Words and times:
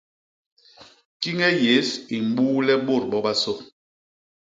Kiñe 1.21 1.47
yés 1.63 1.89
i 2.15 2.17
mbuule 2.29 2.75
bôt 2.85 3.03
bobasô. 3.11 3.53